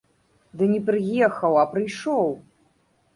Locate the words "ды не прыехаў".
0.61-1.53